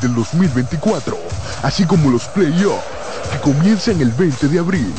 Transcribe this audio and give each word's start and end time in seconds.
del 0.00 0.14
2024, 0.14 1.16
así 1.62 1.84
como 1.84 2.10
los 2.10 2.24
playoffs 2.24 2.84
que 3.32 3.38
comienzan 3.40 4.00
el 4.00 4.10
20 4.10 4.48
de 4.48 4.58
abril. 4.58 4.92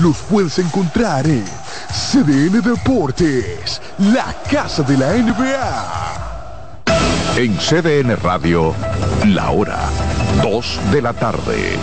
Los 0.00 0.16
puedes 0.18 0.58
encontrar 0.58 1.26
en 1.26 1.44
CDN 1.90 2.60
Deportes, 2.60 3.80
la 3.98 4.34
casa 4.50 4.82
de 4.82 4.96
la 4.96 5.12
NBA. 5.14 6.16
En 7.36 7.56
CDN 7.56 8.16
Radio, 8.16 8.74
la 9.26 9.50
hora 9.50 9.90
2 10.42 10.80
de 10.92 11.02
la 11.02 11.12
tarde. 11.12 11.78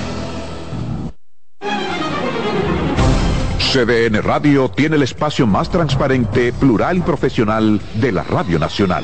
CDN 3.74 4.21
Radio 4.21 4.70
tiene 4.70 4.98
el 4.98 5.02
espacio 5.02 5.48
más 5.48 5.70
transparente, 5.70 6.54
plural 6.54 6.98
y 6.98 7.02
profesional 7.02 7.82
de 7.96 8.12
la 8.12 8.21
Radio 8.21 8.60
Nacional. 8.60 9.04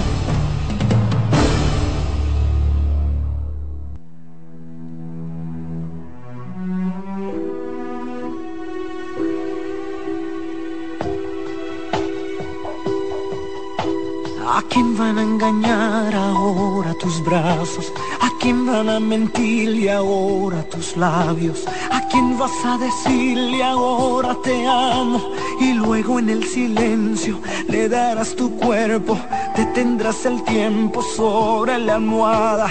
Van 15.01 15.17
a 15.17 15.23
engañar 15.23 16.13
ahora 16.13 16.93
tus 16.93 17.23
brazos? 17.23 17.91
¿A 18.21 18.29
quién 18.39 18.67
van 18.67 18.87
a 18.87 18.99
mentirle 18.99 19.91
ahora 19.91 20.61
tus 20.69 20.95
labios? 20.95 21.65
¿A 21.89 21.99
quién 22.09 22.37
vas 22.37 22.57
a 22.63 22.77
decirle 22.77 23.63
ahora 23.63 24.37
te 24.43 24.55
amo? 24.67 25.19
Y 25.59 25.73
luego 25.73 26.19
en 26.19 26.29
el 26.29 26.43
silencio 26.43 27.39
le 27.67 27.89
darás 27.89 28.35
tu 28.35 28.55
cuerpo, 28.57 29.17
detendrás 29.55 30.23
el 30.27 30.43
tiempo 30.43 31.01
sobre 31.01 31.79
la 31.79 31.95
almohada. 31.95 32.69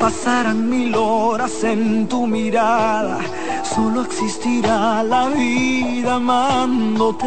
Pasarán 0.00 0.70
mil 0.70 0.94
horas 0.94 1.62
en 1.62 2.08
tu 2.08 2.26
mirada, 2.26 3.18
solo 3.74 4.00
existirá 4.02 5.02
la 5.02 5.28
vida 5.28 6.14
amándote. 6.14 7.26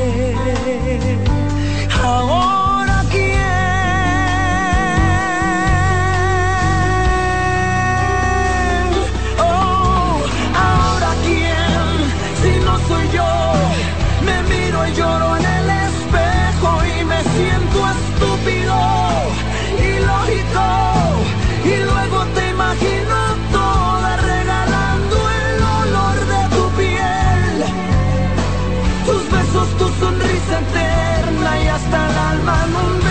hasta 32.47 32.79
el 32.87 33.10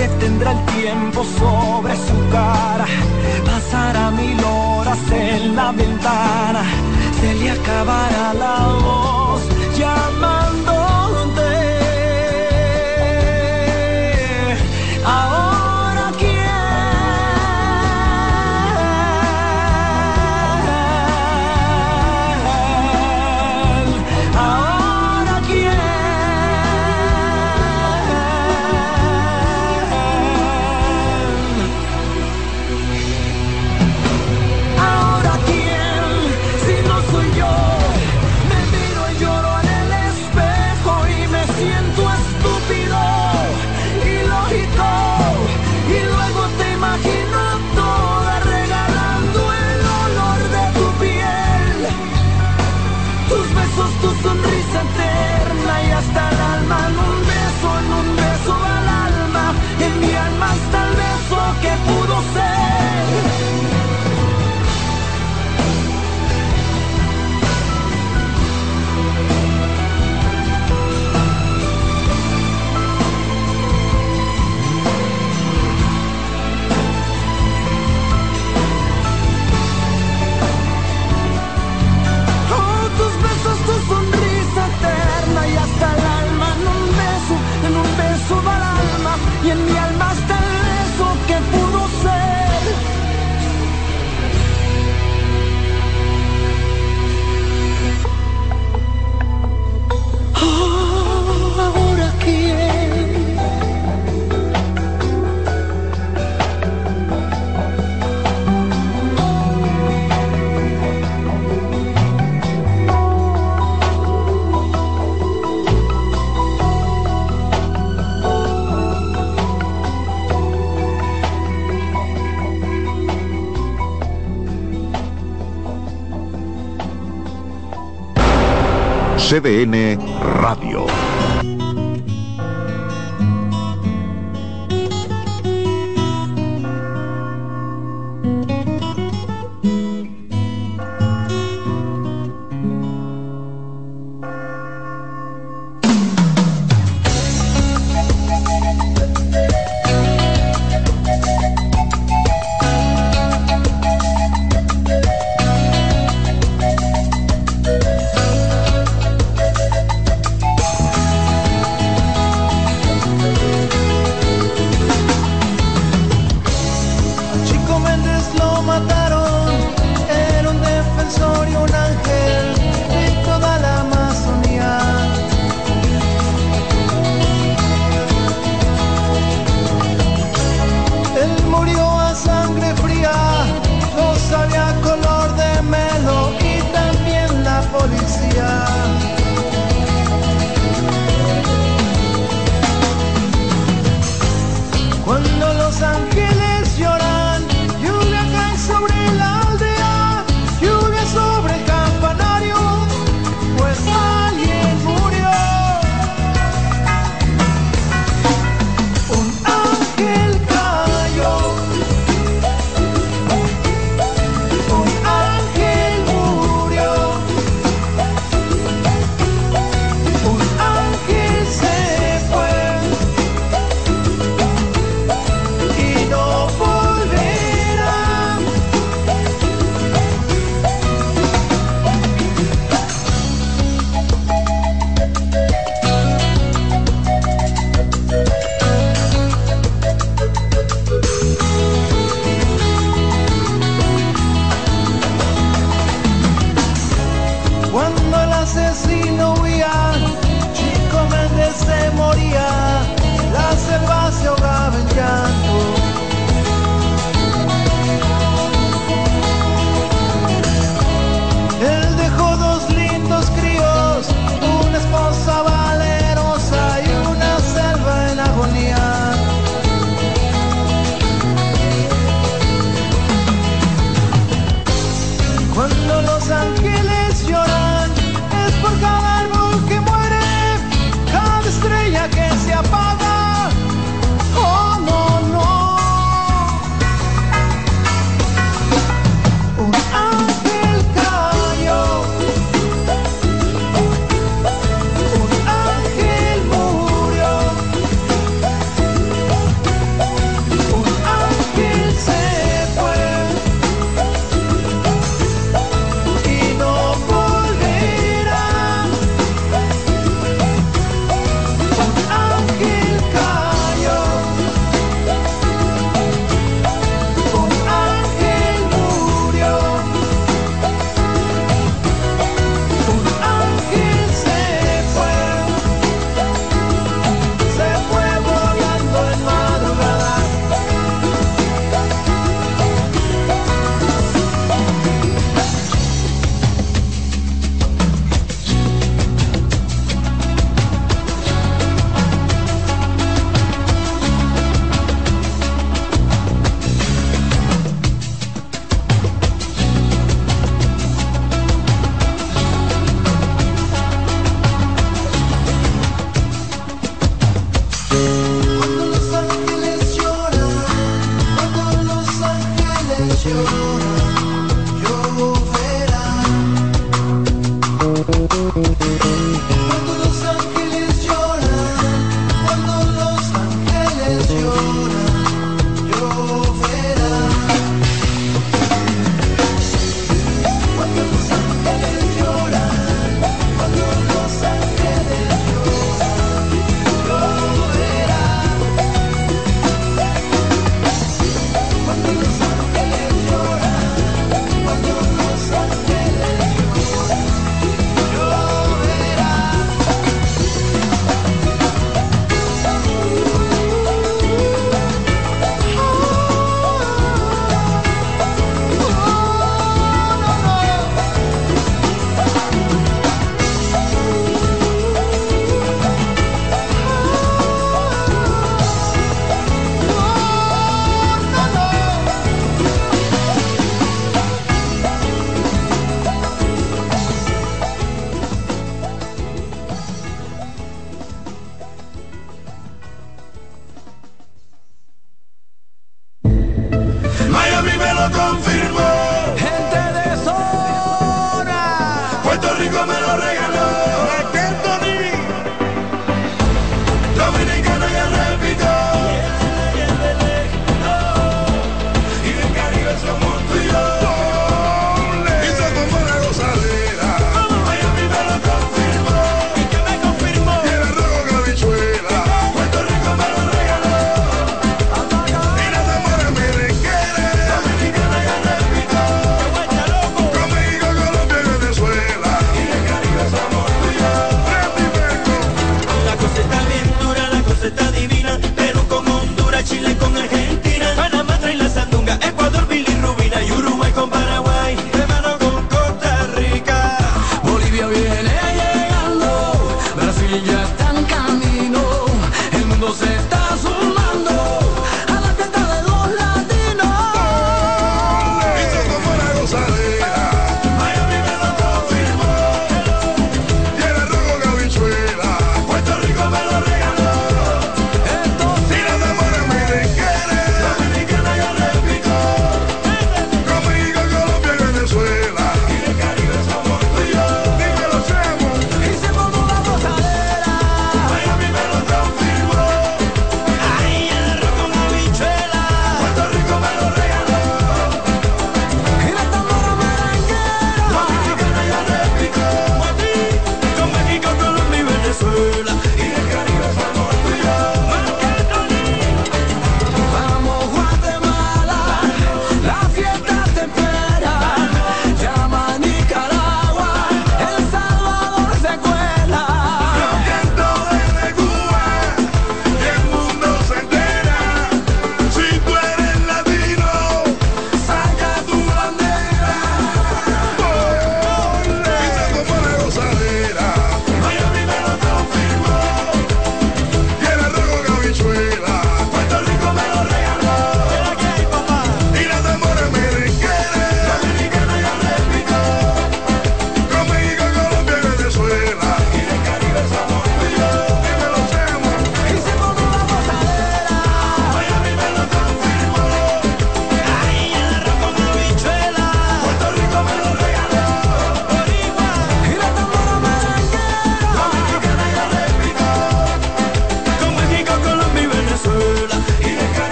detendrá 0.00 0.52
el 0.52 0.64
tiempo 0.80 1.24
sobre 1.38 1.94
su 1.94 2.16
cara. 2.30 2.86
Pasará 3.44 4.10
mil 4.10 4.38
horas 4.42 4.98
en 5.12 5.56
la 5.56 5.72
ventana, 5.72 6.62
se 7.20 7.34
le 7.34 7.50
acabará 7.50 8.34
la 8.34 8.56
voz 8.82 9.42
llamándote. 9.76 10.39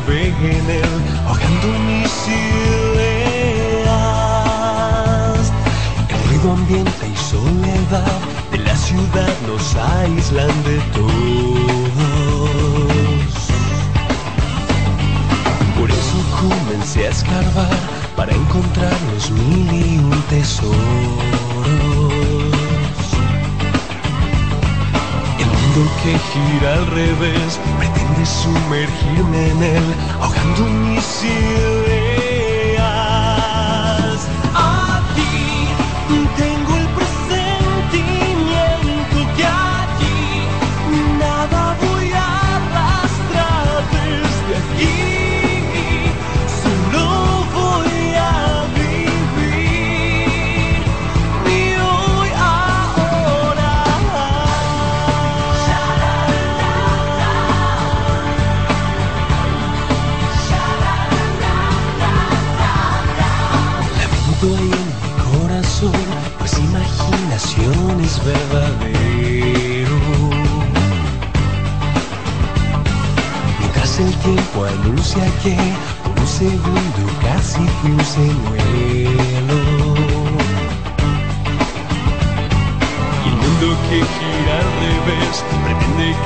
beginning. 0.00 0.85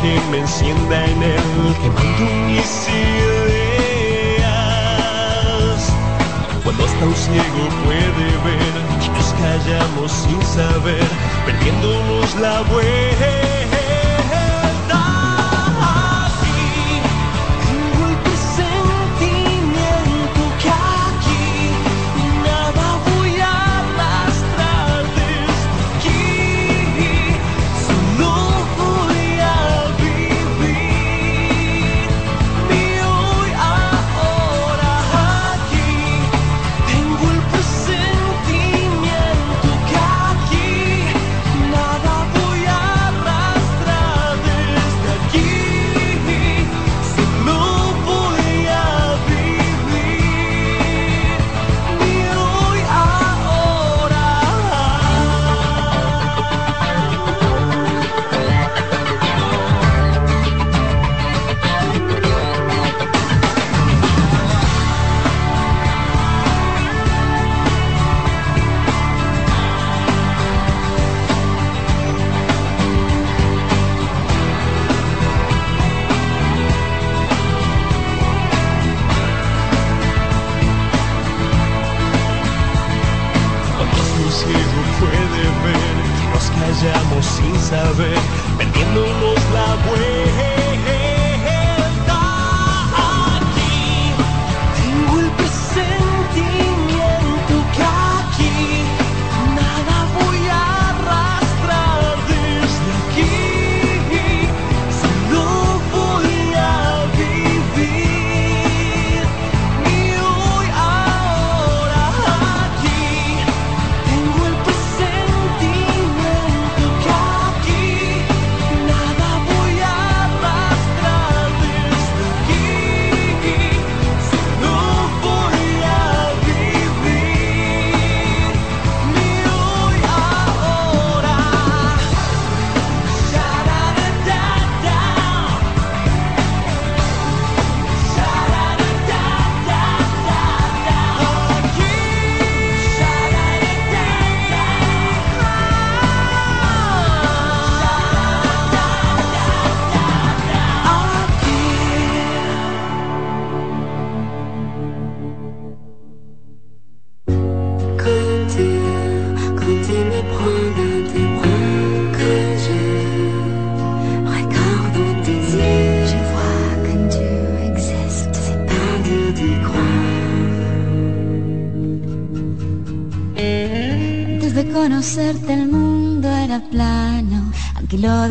que 0.00 0.20
me 0.30 0.38
encienda 0.38 1.04
en 1.04 1.22
él, 1.22 1.42
quemando 1.82 2.24
mis 2.46 2.88
ideas. 2.88 3.80
Cuando 6.64 6.84
hasta 6.84 7.04
un 7.04 7.14
ciego 7.14 7.68
puede 7.84 8.26
ver, 8.46 8.74
nos 9.14 9.28
callamos 9.34 10.10
sin 10.12 10.42
saber, 10.42 11.08
perdiéndonos 11.46 12.34
la 12.36 12.62
buena. 12.62 13.79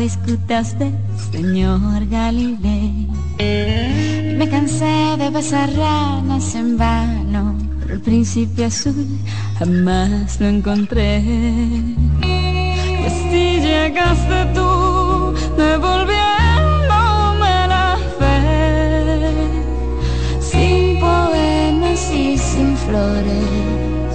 discutaste, 0.00 0.90
señor 1.30 2.08
Galileo. 2.08 3.12
me 4.38 4.48
cansé 4.48 5.16
de 5.18 5.28
besar 5.30 5.70
ranas 5.74 6.54
en 6.54 6.78
vano, 6.78 7.58
pero 7.80 7.94
el 7.94 8.00
príncipe 8.00 8.64
azul 8.64 9.06
jamás 9.58 10.40
lo 10.40 10.48
encontré. 10.48 11.18
Y 12.22 12.72
así 13.06 13.60
llegaste 13.60 14.46
tú, 14.54 15.34
devolviéndome 15.56 17.68
la 17.68 17.98
fe, 18.18 19.30
sin 20.40 20.98
poemas 21.00 22.10
y 22.12 22.38
sin 22.38 22.76
flores, 22.76 24.14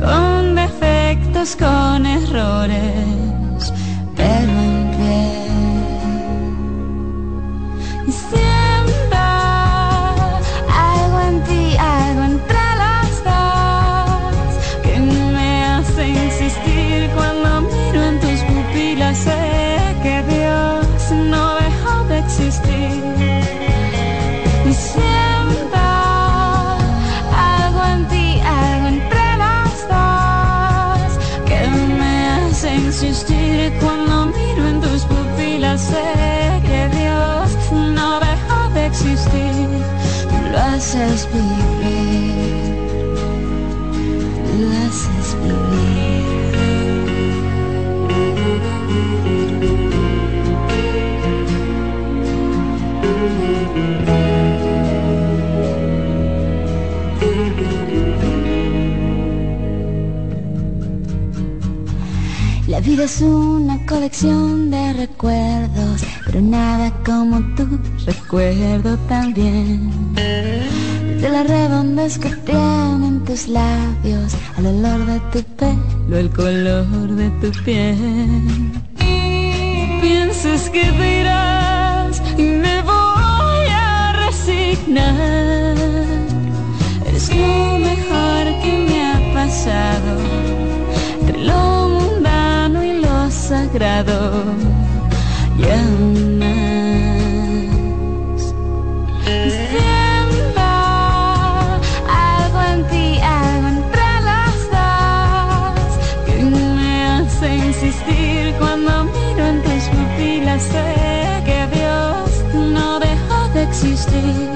con 0.00 0.54
defectos, 0.54 1.56
con 1.56 2.06
errores, 2.06 3.33
vivir. 45.42 46.14
La 62.74 62.80
vida 62.80 63.04
es 63.04 63.20
una 63.20 63.84
colección 63.86 64.70
de 64.70 64.92
recuerdos, 64.94 66.02
pero 66.26 66.40
nada 66.40 66.92
como 67.04 67.38
tú 67.54 67.78
recuerdo 68.04 68.96
también. 69.08 70.14
De 70.14 71.28
la 71.28 71.44
redondez 71.44 72.18
que 72.18 72.30
tus 73.26 73.48
labios, 73.48 74.34
al 74.56 74.66
olor 74.66 75.06
de 75.06 75.20
tu 75.32 75.42
pelo, 75.56 76.16
el 76.16 76.30
color 76.30 77.08
de 77.08 77.30
tu 77.40 77.50
piel. 77.64 78.72
Piensas 80.00 80.68
que 80.70 80.84
te 80.98 81.20
irás 81.20 82.22
y 82.36 82.42
me 82.42 82.82
voy 82.82 83.66
a 83.70 84.12
resignar. 84.26 85.76
Eres 87.06 87.34
lo 87.34 87.78
mejor 87.78 88.44
que 88.62 88.86
me 88.88 89.06
ha 89.06 89.34
pasado 89.34 90.18
entre 91.20 91.44
lo 91.44 91.88
mundano 91.88 92.84
y 92.84 93.00
lo 93.00 93.30
sagrado 93.30 94.44
y 95.58 95.64
existir. 113.84 114.50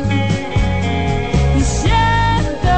Y 1.59 1.62
siento 1.62 2.77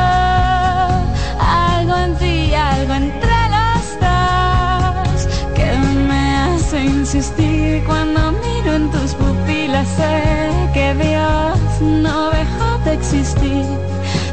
algo 1.39 1.97
en 1.97 2.17
ti, 2.17 2.55
algo 2.55 2.95
entre 2.95 3.49
las 3.57 3.85
dos 4.01 5.29
que 5.55 5.71
me 6.09 6.37
hace 6.37 6.85
insistir 6.85 7.85
cuando 7.87 8.33
miro 8.33 8.75
en 8.75 8.91
tus 8.91 9.15
pupilas. 9.15 9.89
Sé 9.97 10.51
que 10.75 10.95
Dios 10.95 11.59
no 11.81 12.31
dejó 12.31 12.79
de 12.85 12.95
existir. 12.95 13.65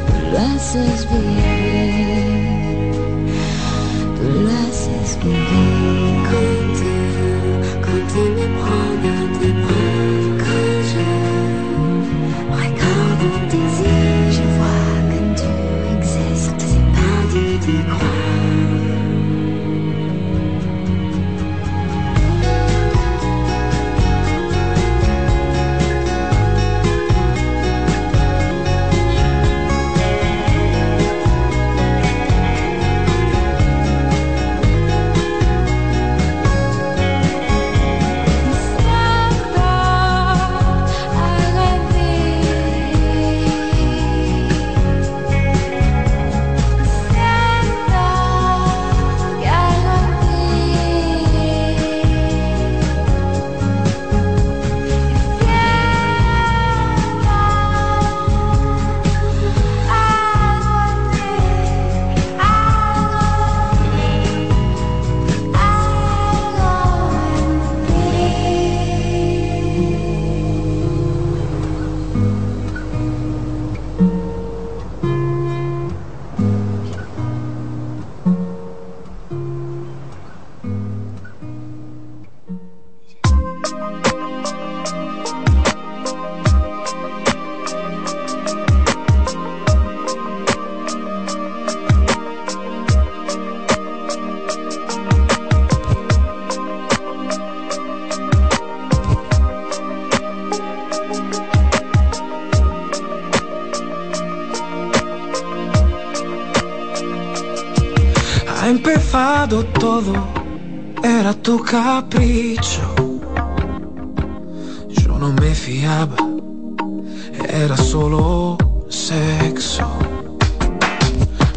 Tú 0.06 0.14
lo 0.32 0.38
haces 0.38 1.06
vivir, 1.10 2.52
tú 4.16 4.24
lo 4.40 4.50
haces 4.50 5.18
vivir. 5.22 5.67
Capricho. 111.70 112.94
Yo 114.88 115.18
no 115.18 115.32
me 115.34 115.54
fiaba, 115.54 116.16
era 117.50 117.76
solo 117.76 118.56
sexo. 118.88 119.86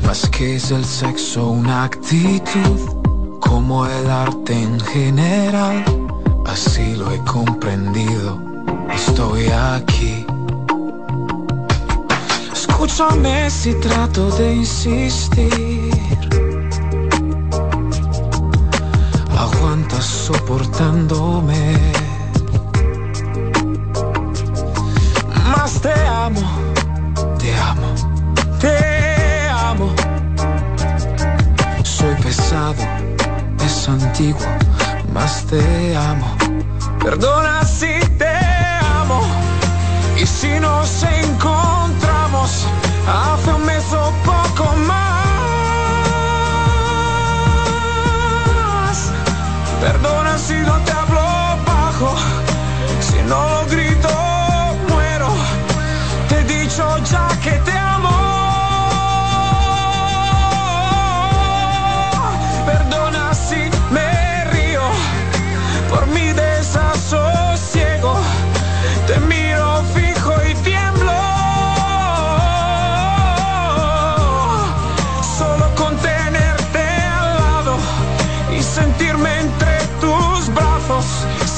Más 0.06 0.30
que 0.30 0.58
es 0.58 0.72
el 0.72 0.84
sexo, 0.84 1.52
una 1.52 1.86
actitud, 1.86 2.80
como 3.40 3.86
el 3.86 4.10
arte 4.10 4.54
en 4.54 4.80
general. 4.82 5.86
Así 6.46 6.96
lo 6.98 7.10
he 7.12 7.20
comprendido, 7.20 8.38
estoy 8.94 9.48
aquí. 9.48 10.26
Escúchame 12.52 13.50
si 13.50 13.74
trato 13.76 14.30
de 14.32 14.56
insistir. 14.56 15.61
Es 33.82 33.90
antiguo, 33.90 34.46
más 35.12 35.44
te 35.48 35.96
amo. 35.96 36.38
Perdona 37.04 37.64
si 37.66 38.00
te 38.20 38.36
amo 39.00 39.22
y 40.16 40.26
si 40.26 40.60
nos 40.60 41.04
encontramos 41.04 42.68
hace 43.08 43.54
un 43.54 43.66
mes 43.66 43.84
o 43.92 44.14
poco 44.24 44.76
más. 44.88 45.26
Perdona 49.82 50.38
si 50.38 50.58
no 50.60 50.78
te 50.86 50.92
hablo 50.92 51.22
bajo, 51.66 52.16
si 53.00 53.18
no 53.24 53.61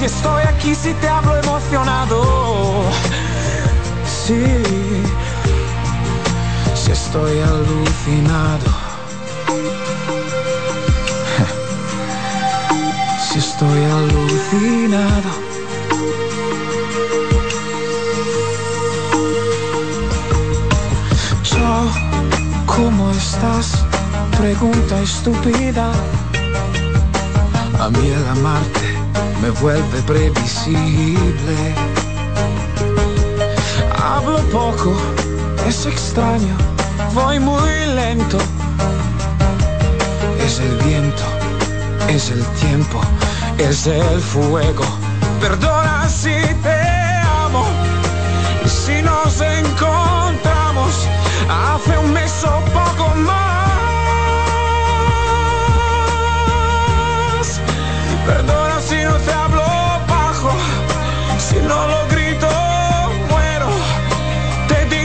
Si 0.04 0.08
estoy 0.08 0.44
aquí, 0.44 0.76
si 0.76 0.94
te 0.96 1.08
hablo 1.08 1.38
emocionado. 1.38 2.84
Sí, 4.06 4.44
si 6.76 6.92
estoy 6.92 7.40
alucinado. 7.40 8.66
Si 13.32 13.40
estoy 13.40 13.86
alucinado. 13.86 15.30
¿cómo 22.66 23.10
estás? 23.12 23.86
Pregunta 24.38 25.02
estúpida. 25.02 25.94
A 27.80 27.90
mí 27.90 28.10
el 28.10 28.28
amarte 28.28 28.83
me 29.44 29.50
vuelve 29.50 30.02
previsible. 30.04 31.76
Hablo 34.02 34.38
poco, 34.60 34.96
es 35.68 35.86
extraño, 35.86 36.56
voy 37.14 37.40
muy 37.40 37.72
lento. 37.94 38.38
Es 40.40 40.60
el 40.60 40.76
viento, 40.86 41.24
es 42.08 42.30
el 42.30 42.44
tiempo, 42.62 43.02
es 43.58 43.86
el 43.86 44.22
fuego. 44.22 44.86
Perdona 45.42 46.08
si 46.08 46.38
te 46.66 46.82
amo, 47.44 47.66
si 48.66 49.02
nos 49.02 49.42
encontramos 49.42 50.94
hace 51.50 51.98
un 51.98 52.14
mes 52.14 52.46
o 52.46 52.62
poco 52.72 53.14
más. 53.16 53.63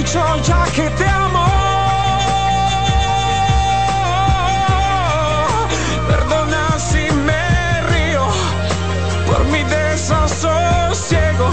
Dicho 0.08 0.24
ya 0.42 0.64
que 0.74 0.88
te 0.90 1.06
amo. 1.06 1.46
Perdona 6.08 6.78
si 6.78 7.10
me 7.26 7.82
río 7.90 8.26
por 9.26 9.44
mi 9.46 9.62
desasosiego. 9.64 11.50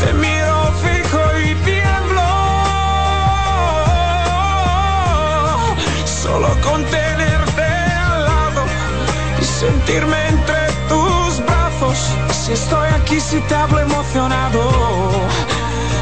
Te 0.00 0.12
miro 0.14 0.72
fijo 0.82 1.20
y 1.44 1.54
tiemblo. 1.66 2.28
Solo 6.06 6.48
con 6.62 6.82
tenerte 6.84 7.62
al 7.62 8.24
lado 8.24 8.62
y 9.40 9.44
sentirme 9.44 10.28
entre 10.28 10.72
tus 10.88 11.44
brazos. 11.44 11.98
Si 12.32 12.52
estoy 12.52 12.88
aquí, 13.00 13.20
si 13.20 13.38
te 13.42 13.54
hablo 13.54 13.80
emocionado. 13.80 14.62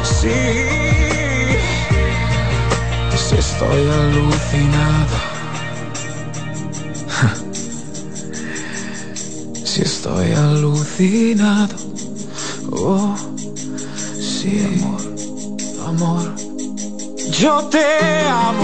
Sí, 0.03 0.88
estoy 3.59 3.89
alucinado. 3.89 5.15
Si 9.65 9.81
estoy 9.81 10.31
alucinado. 10.31 11.75
Oh, 12.71 13.15
sí, 14.17 14.65
amor, 14.65 15.01
amor. 15.87 16.35
Yo 17.31 17.65
te 17.65 17.85
amo. 18.27 18.63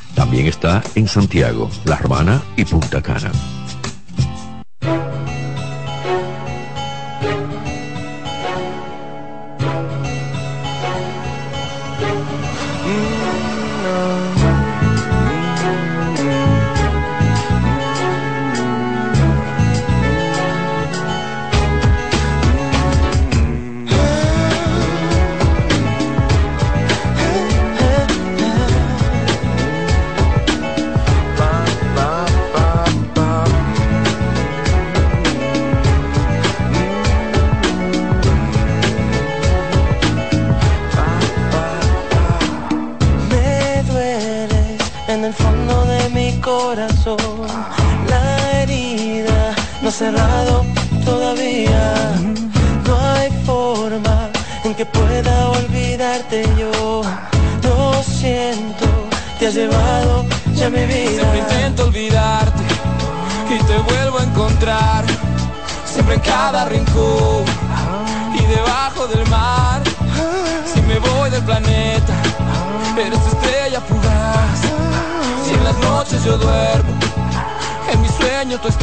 También 0.21 0.45
está 0.45 0.83
en 0.93 1.07
Santiago, 1.07 1.67
La 1.83 1.97
Romana 1.97 2.43
y 2.55 2.63
Punta 2.63 3.01
Cana. 3.01 3.31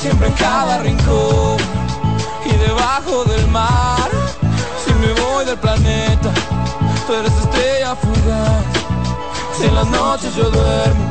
Siempre 0.00 0.28
en 0.28 0.32
cada 0.32 0.78
rincón 0.78 1.58
y 2.46 2.52
debajo 2.56 3.22
del 3.24 3.46
mar. 3.48 4.08
Si 4.82 4.94
me 4.94 5.12
voy 5.20 5.44
del 5.44 5.58
planeta, 5.58 6.30
tú 7.06 7.12
eres 7.12 7.32
estrella 7.36 7.94
fugaz. 7.96 8.64
Si 9.58 9.66
en 9.66 9.74
las 9.74 9.86
noches 9.88 10.34
yo 10.34 10.50
duermo, 10.50 11.10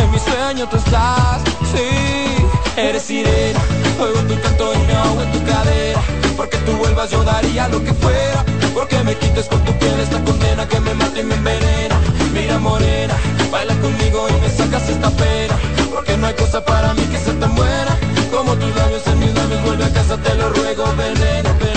en 0.00 0.10
mi 0.10 0.18
sueño 0.18 0.68
tú 0.68 0.76
estás. 0.76 1.40
Sí, 1.72 2.44
eres 2.76 3.04
sirena, 3.04 3.60
oigo 4.00 4.18
tu 4.22 4.40
canto 4.42 4.74
y 4.74 4.78
me 4.88 4.96
ahogo 4.96 5.22
en 5.22 5.30
tu 5.30 5.44
cadera. 5.44 6.02
Porque 6.36 6.56
tú 6.66 6.72
vuelvas 6.72 7.10
yo 7.10 7.22
daría 7.22 7.68
lo 7.68 7.84
que 7.84 7.94
fuera. 7.94 8.44
Porque 8.74 9.04
me 9.04 9.16
quites 9.16 9.46
con 9.46 9.64
tu 9.64 9.72
piel 9.78 10.00
esta 10.00 10.18
condena 10.24 10.66
que 10.66 10.80
me 10.80 10.94
mata 10.94 11.20
y 11.20 11.22
me 11.22 11.36
envenena. 11.36 11.94
Mira 12.32 12.58
morena, 12.58 13.14
baila 13.52 13.74
conmigo 13.76 14.26
y 14.30 14.32
me 14.40 14.50
sacas 14.50 14.88
esta 14.88 15.10
pena. 15.10 15.56
Porque 16.04 16.18
no 16.18 16.26
hay 16.26 16.34
cosa 16.34 16.62
para 16.62 16.92
mí 16.92 17.02
que 17.06 17.16
sea 17.16 17.32
tan 17.40 17.54
buena 17.54 17.98
como 18.30 18.54
tus 18.56 18.76
labios 18.76 19.06
en 19.06 19.18
mis 19.20 19.34
labios. 19.34 19.62
Vuelve 19.64 19.84
a 19.84 19.90
casa, 19.90 20.18
te 20.18 20.34
lo 20.34 20.50
ruego, 20.50 20.84
venena, 20.98 21.52
venena. 21.54 21.73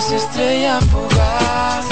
Eres 0.00 0.12
estrella 0.12 0.80
fugaz. 0.80 1.84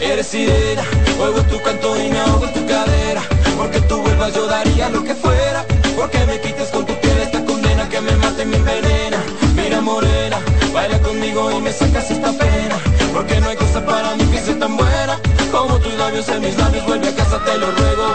Eres 0.00 0.26
sirena, 0.28 0.82
oigo 1.20 1.42
tu 1.42 1.60
canto 1.62 1.96
y 2.00 2.08
me 2.08 2.18
ahogo 2.20 2.46
en 2.46 2.54
tu 2.54 2.66
cadera. 2.66 3.22
Porque 3.56 3.80
tú 3.82 4.00
vuelvas 4.00 4.32
yo 4.34 4.46
daría 4.46 4.88
lo 4.88 5.04
que 5.04 5.14
fuera. 5.14 5.64
Porque 5.96 6.18
me 6.26 6.40
quites 6.40 6.68
con 6.70 6.86
tu 6.86 6.94
piel 7.00 7.18
esta 7.18 7.44
condena 7.44 7.88
que 7.88 8.00
me 8.00 8.12
mata 8.16 8.42
y 8.42 8.46
me 8.46 8.56
envenena. 8.56 9.18
Mira 9.54 9.80
morena, 9.80 10.38
baila 10.72 10.98
conmigo 11.00 11.50
y 11.50 11.60
me 11.60 11.72
sacas 11.72 12.10
esta 12.10 12.32
pena. 12.32 12.76
Porque 13.12 13.40
no 13.40 13.48
hay 13.48 13.56
cosa 13.56 13.84
para 13.84 14.14
mí 14.14 14.24
que 14.26 14.40
sea 14.40 14.58
tan 14.58 14.76
buena 14.76 15.20
como 15.50 15.78
tus 15.80 15.94
labios 15.94 16.28
en 16.28 16.40
mis 16.40 16.56
labios. 16.56 16.86
Vuelve 16.86 17.08
a 17.08 17.14
casa, 17.14 17.44
te 17.44 17.58
lo 17.58 17.70
ruego, 17.72 18.14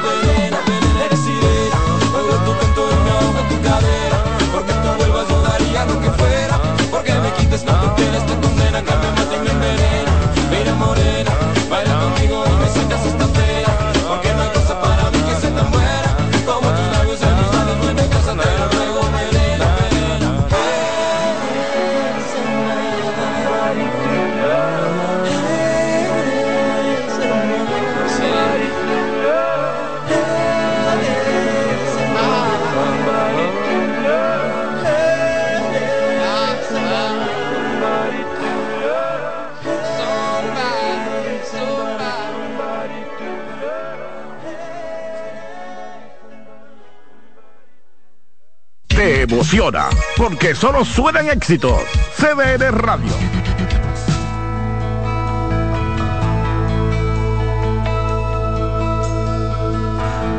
Porque 50.18 50.56
solo 50.56 50.84
suenan 50.84 51.30
éxitos. 51.30 51.80
CDN 52.18 52.72
Radio. 52.72 53.14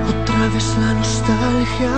Otra 0.09 0.49
vez 0.53 0.77
la 0.81 0.95
nostalgia 0.95 1.95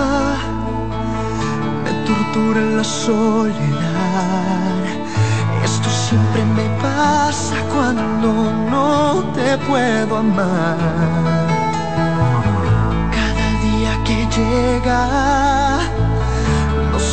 me 1.85 1.93
tortura 2.07 2.61
en 2.61 2.77
la 2.77 2.85
soledad. 2.85 4.85
Esto 5.65 5.89
siempre 5.89 6.45
me 6.45 6.69
pasa 6.83 7.57
cuando 7.73 8.53
no 8.71 9.25
te 9.35 9.57
puedo 9.67 10.19
amar. 10.19 10.77
Cada 13.11 13.49
día 13.63 13.99
que 14.05 14.29
llega, 14.37 15.66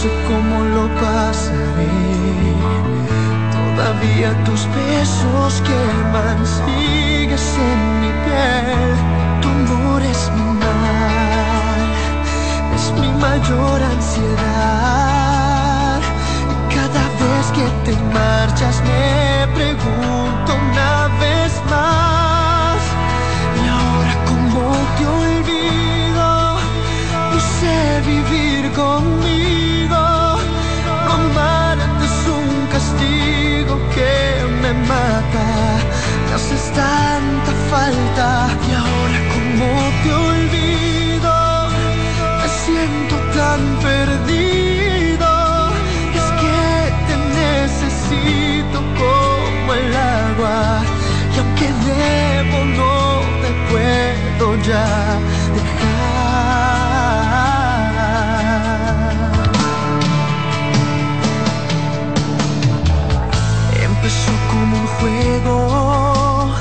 sé 0.04 0.10
cómo 0.28 0.58
lo 0.76 0.86
pasaré. 1.06 1.96
Todavía 3.58 4.30
tus 4.46 4.62
besos 4.80 5.52
queman, 5.68 6.40
sigues 6.58 7.48
en 7.70 7.80
mi 8.02 8.12
piel. 8.24 8.92
Tu 9.42 9.48
amor 9.60 10.02
es 10.14 10.22
mi 10.38 10.50
mal, 10.64 11.82
es 12.76 12.86
mi 13.00 13.10
mayor 13.26 13.78
ansiedad. 13.96 14.42
Y 16.54 16.56
cada 16.76 17.04
vez 17.22 17.46
que 17.58 17.66
te 17.86 17.94
marchas 18.20 18.76
me 18.90 19.06
pregunto 19.58 20.50
una 20.72 20.92
vez 21.20 21.23
ya 54.64 55.20
dejar. 55.54 55.94
Empezó 63.84 64.32
como 64.50 64.78
un 64.78 64.88
juego, 64.98 66.56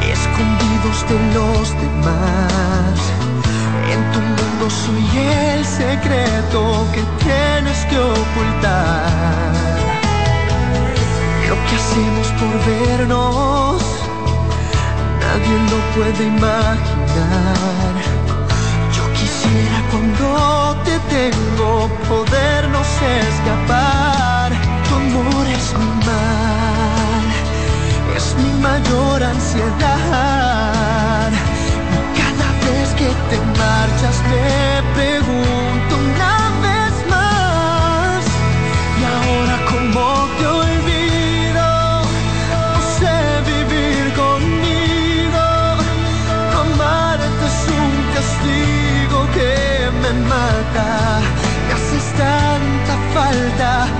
escondidos 0.00 0.98
de 1.08 1.18
los 1.34 1.64
demás. 1.82 2.96
En 3.92 4.00
tu 4.12 4.20
mundo 4.20 4.70
soy 4.70 5.06
el 5.18 5.64
secreto 5.64 6.86
que 6.94 7.02
tienes 7.22 7.78
que 7.86 7.98
ocultar. 7.98 9.52
Lo 11.48 11.56
que 11.66 11.74
hacemos 11.80 12.26
por 12.38 12.54
vernos, 12.70 13.82
nadie 15.20 15.54
lo 15.70 15.78
puede 15.94 16.22
imaginar. 16.26 16.99
Yo 18.96 19.04
quisiera 19.12 19.78
cuando 19.90 20.26
te 20.84 20.94
tengo 21.14 21.70
podernos 22.08 22.88
escapar. 23.22 24.48
Tu 24.88 24.94
amor 24.94 25.46
es 25.46 25.66
mi 25.78 25.90
mal, 26.06 27.26
es 28.16 28.26
mi 28.42 28.52
mayor 28.60 29.22
ansiedad. 29.22 29.70
Y 31.94 31.98
cada 32.20 32.48
vez 32.66 32.88
que 33.00 33.10
te 33.30 33.38
marchas 33.58 34.16
te 34.30 34.44
pregunto 34.96 35.92
una 36.12 36.36
vez 36.66 36.94
más. 37.14 38.20
Y 38.98 39.02
ahora 39.04 39.56
como 39.70 40.04
alta 53.30 53.99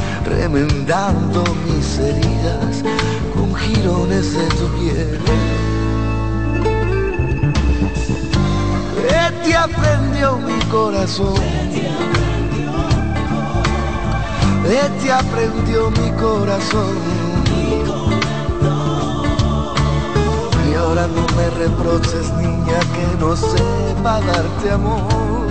remendando 0.37 1.43
mis 1.65 1.99
heridas 1.99 2.83
con 3.33 3.53
jirones 3.55 4.33
de 4.33 4.45
tu 4.55 4.67
piel. 4.77 5.19
¿Qué 9.07 9.43
te 9.43 9.55
aprendió 9.55 10.37
mi 10.37 10.59
corazón? 10.65 11.35
¿Qué 14.63 14.83
te 15.01 15.11
aprendió 15.11 15.91
mi 15.91 16.11
corazón? 16.11 16.95
Y 20.69 20.73
ahora 20.75 21.07
no 21.07 21.25
me 21.35 21.49
reproches, 21.59 22.31
niña, 22.35 22.79
que 22.95 23.17
no 23.19 23.35
sepa 23.35 24.21
darte 24.21 24.71
amor. 24.71 25.50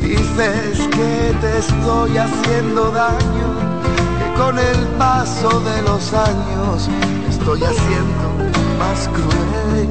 Dices 0.00 0.78
que 0.90 1.34
te 1.40 1.58
estoy 1.58 2.18
haciendo 2.18 2.90
daño, 2.90 3.54
que 4.18 4.40
con 4.40 4.58
el 4.58 4.78
paso 4.98 5.60
de 5.60 5.82
los 5.82 6.12
años 6.12 6.88
estoy 7.30 7.62
haciendo 7.62 8.50
más 8.80 9.08
cruel. 9.08 9.88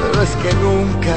Pero 0.00 0.22
es 0.22 0.30
que 0.36 0.54
nunca 0.54 1.16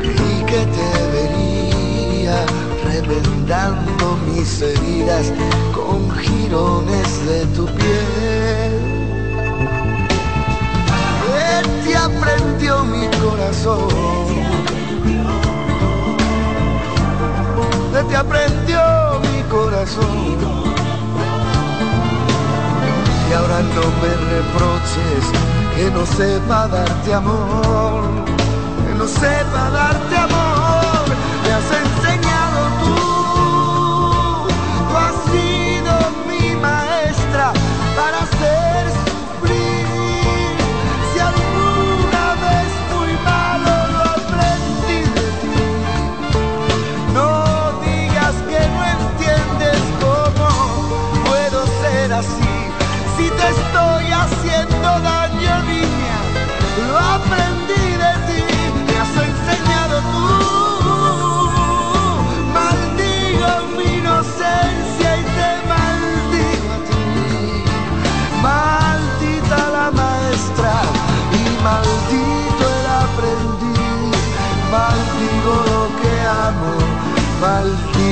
creí 0.00 0.44
que 0.46 0.64
te 0.76 0.90
vería 1.12 2.46
remendando 2.84 4.16
mis 4.32 4.62
heridas 4.62 5.32
con 5.74 6.10
jirones 6.16 7.26
de 7.26 7.44
tu 7.54 7.66
piel. 7.66 8.47
Te 11.88 11.96
aprendió 11.96 12.84
mi 12.84 13.06
corazón? 13.18 13.88
¿Qué 17.92 18.02
te 18.08 18.16
aprendió 18.16 18.80
mi 19.32 19.42
corazón? 19.50 20.36
Y 23.28 23.32
ahora 23.32 23.60
no 23.76 23.84
me 24.00 24.12
reproches 24.34 25.24
que 25.74 25.90
no 25.90 26.04
sepa 26.06 26.68
darte 26.68 27.14
amor, 27.14 28.02
que 28.86 28.94
no 28.94 29.06
sepa 29.06 29.70
darte 29.70 30.16
amor. 30.16 30.37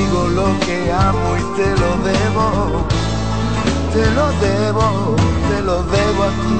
digo 0.07 0.27
lo 0.29 0.59
que 0.59 0.91
amo 0.91 1.35
y 1.37 1.41
te 1.55 1.69
lo 1.81 1.97
debo, 2.03 2.85
te 3.93 4.05
lo 4.11 4.31
debo, 4.39 5.15
te 5.49 5.61
lo 5.61 5.83
debo 5.83 6.23
a 6.23 6.29
ti. 6.29 6.57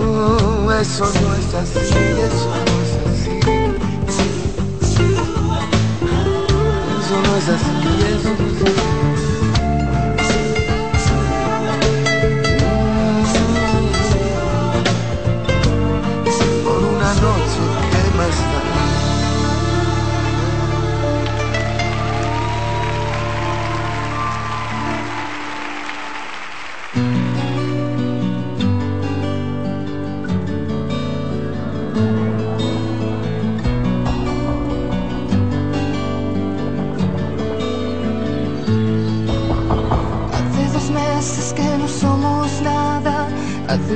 Mm, 0.00 0.70
eso 0.80 1.04
no 1.22 1.34
es 1.34 1.54
así, 1.54 1.78
eso 2.26 2.50
no 2.66 2.74
es 2.82 2.94
así. 3.06 3.36
Eso 6.98 7.16
no 7.22 7.32
es 7.36 7.48
así, 7.48 7.74
eso 8.08 8.30
no 8.38 8.46
es 8.46 8.62
así. 8.62 8.89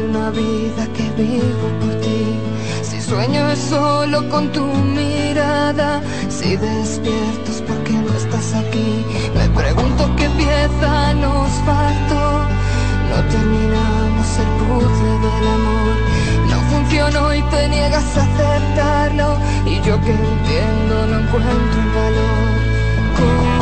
una 0.03 0.31
vida 0.31 0.87
que 0.97 1.11
vivo 1.23 1.69
por 1.81 1.95
ti. 2.01 2.39
Si 2.83 3.01
sueño 3.01 3.51
es 3.51 3.59
solo 3.59 4.29
con 4.29 4.51
tu 4.53 4.65
mirada, 4.65 6.03
si 6.29 6.57
despierto 6.57 7.51
es 7.51 7.63
porque 7.63 7.93
no 7.93 8.13
estás 8.15 8.55
aquí. 8.55 9.05
Me 9.35 9.49
pregunto 9.51 10.11
qué 10.17 10.29
pieza 10.31 11.15
nos 11.15 11.51
faltó. 11.69 12.25
No 13.11 13.19
terminamos 13.31 14.29
el 14.43 14.51
puzzle 14.61 15.15
del 15.25 15.49
amor. 15.59 15.95
No 16.51 16.59
funcionó 16.71 17.35
y 17.35 17.43
te 17.43 17.69
niegas 17.69 18.17
a 18.17 18.23
aceptarlo. 18.23 19.37
Y 19.67 19.77
yo 19.87 20.01
que 20.01 20.13
entiendo 20.13 21.07
no 21.07 21.19
encuentro 21.21 21.81
el 21.83 21.91
valor. 21.99 23.54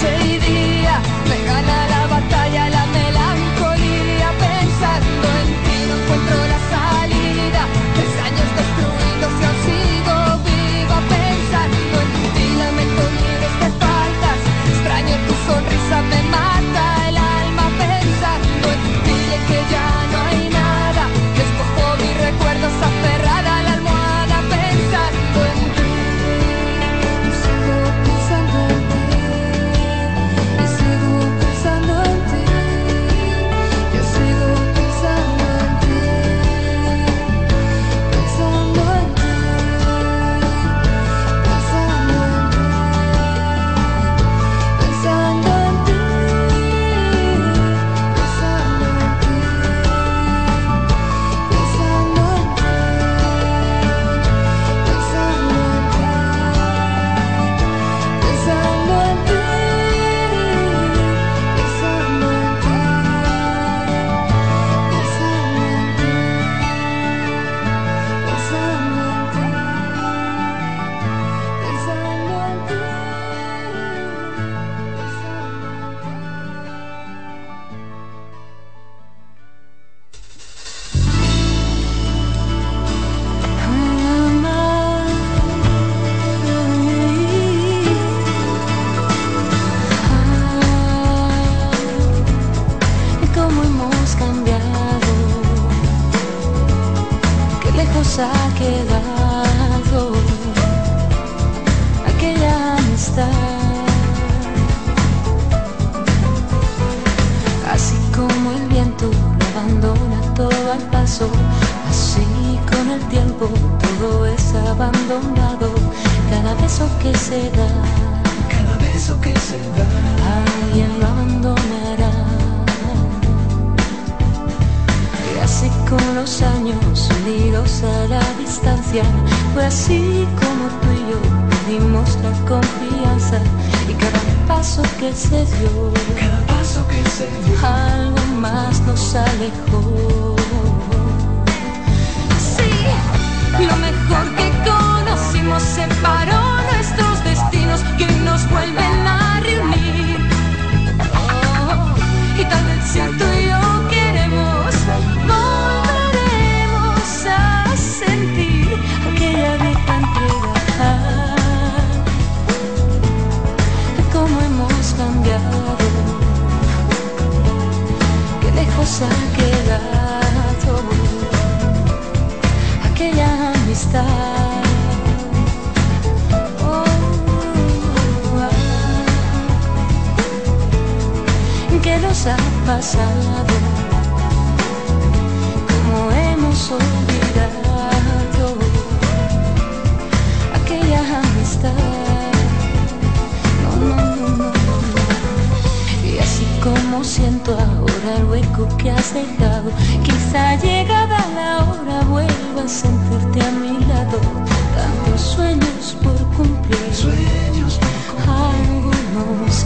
imitate 0.00 0.38
thee. 0.40 0.77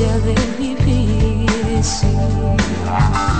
Let 0.03 0.59
me 0.59 0.75
mi. 0.85 3.32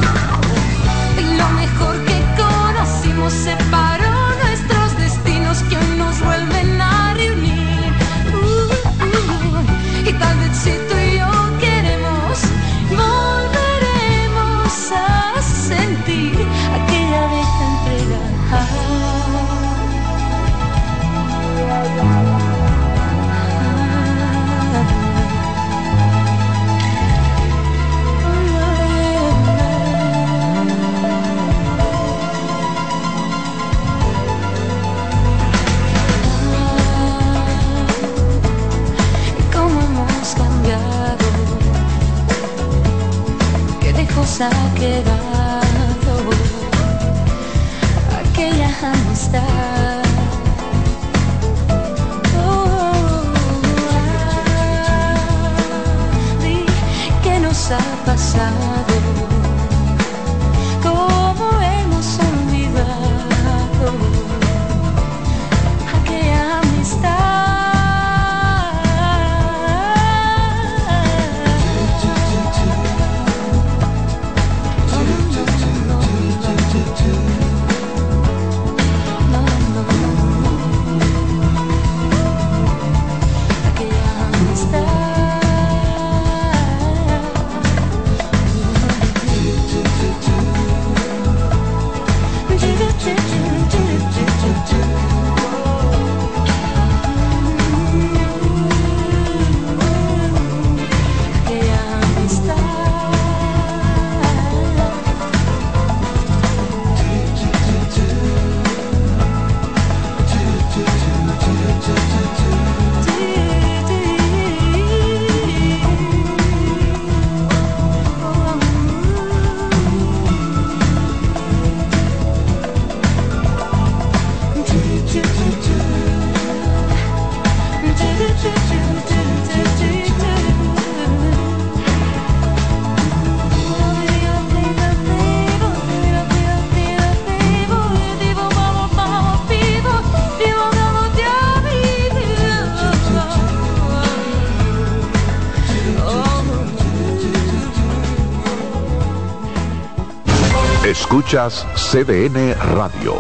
Escuchas 151.33 151.67
CDN 151.77 152.55
Radio, 152.75 153.15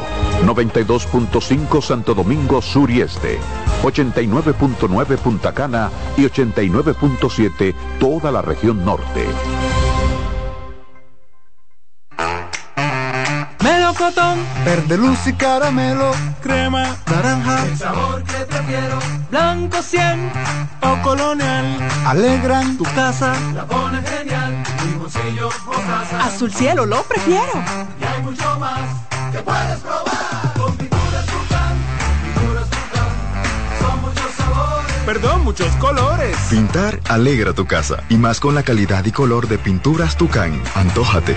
92.5 0.44 1.80
Santo 1.80 2.12
Domingo 2.12 2.60
Sur 2.60 2.90
y 2.90 3.00
Este, 3.00 3.38
89.9 3.82 5.16
Punta 5.16 5.54
Cana 5.54 5.90
y 6.18 6.24
89.7 6.24 7.74
toda 7.98 8.30
la 8.30 8.42
región 8.42 8.84
norte. 8.84 9.26
Melocotón, 13.64 14.40
verde 14.62 14.98
luz 14.98 15.26
y 15.26 15.32
caramelo, 15.32 16.10
crema, 16.42 16.94
naranja, 17.06 17.64
el 17.64 17.78
sabor 17.78 18.22
que 18.24 18.44
prefiero, 18.44 18.98
blanco 19.30 19.80
100 19.80 20.32
o 20.82 21.02
colonial, 21.02 21.78
alegran 22.04 22.76
tu 22.76 22.84
casa, 22.84 23.32
la 23.54 23.64
pones 23.64 24.06
genial. 24.06 24.62
Azul 26.20 26.52
cielo, 26.52 26.86
lo 26.86 27.02
prefiero 27.02 27.52
Perdón, 35.04 35.44
muchos 35.44 35.74
colores. 35.76 36.36
Pintar 36.48 37.00
alegra 37.08 37.52
tu 37.52 37.66
casa 37.66 38.02
y 38.08 38.16
más 38.16 38.40
con 38.40 38.54
la 38.54 38.62
calidad 38.62 39.04
y 39.04 39.12
color 39.12 39.48
de 39.48 39.58
pinturas 39.58 40.16
Tucán. 40.16 40.62
Antójate. 40.74 41.36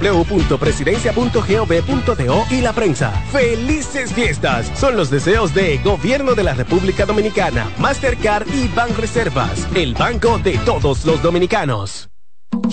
www.presidencia.gov.do 0.01 2.45
y 2.49 2.61
la 2.61 2.73
prensa. 2.73 3.11
¡Felices 3.31 4.11
fiestas! 4.13 4.71
Son 4.77 4.97
los 4.97 5.09
deseos 5.09 5.53
de 5.53 5.77
Gobierno 5.77 6.33
de 6.33 6.43
la 6.43 6.53
República 6.53 7.05
Dominicana, 7.05 7.71
Mastercard 7.77 8.47
y 8.53 8.67
Banreservas, 8.69 9.67
el 9.75 9.93
banco 9.93 10.39
de 10.39 10.57
todos 10.59 11.05
los 11.05 11.21
dominicanos. 11.21 12.09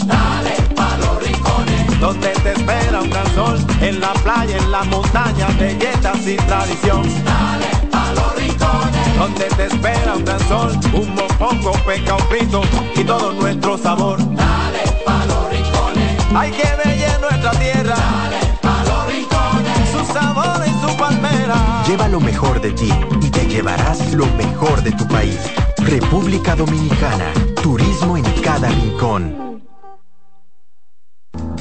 Dale 0.07 0.55
pa' 0.75 0.97
los 0.99 1.23
rincones, 1.23 2.01
donde 2.01 2.31
te 2.31 2.53
espera 2.53 3.01
un 3.01 3.11
gran 3.11 3.35
sol, 3.35 3.59
en 3.81 4.01
la 4.01 4.13
playa, 4.15 4.57
en 4.57 4.71
la 4.71 4.83
montaña, 4.85 5.49
belletas 5.59 6.27
y 6.27 6.37
tradición. 6.37 7.03
Dale 7.25 7.67
pa' 7.91 8.13
los 8.15 8.35
rincones, 8.37 9.19
donde 9.19 9.45
te 9.45 9.67
espera 9.67 10.15
un 10.17 10.25
gran 10.25 10.41
sol, 10.49 10.73
un 10.93 11.15
mopongo, 11.15 11.73
peca, 11.87 12.17
un 12.17 12.29
frito 12.29 12.63
y 12.97 13.05
todo 13.05 13.33
nuestro 13.35 13.79
sabor. 13.79 14.19
Dale 14.19 14.83
pa' 15.07 15.27
los 15.27 15.51
rincones, 15.51 16.19
hay 16.35 16.51
que 16.51 16.69
ver 16.85 16.98
nuestra 17.29 17.51
tierra. 17.53 17.97
Dale 17.97 18.41
pa' 18.63 18.85
los 18.85 19.07
rincones, 19.07 19.89
su 19.93 20.13
sabor 20.13 20.63
y 20.67 20.87
su 20.87 20.97
palmera. 20.97 21.85
Lleva 21.87 22.09
lo 22.09 22.21
mejor 22.21 22.61
de 22.61 22.73
ti 22.73 22.93
y 23.21 23.31
te 23.31 23.47
llevarás 23.47 24.13
lo 24.13 24.27
mejor 24.37 24.83
de 24.83 24.93
tu 24.93 25.07
país. 25.07 25.39
República 25.79 26.55
Dominicana. 26.55 27.33
Turismo 27.63 28.17
en 28.17 28.25
cada 28.43 28.69
rincón. 28.69 29.48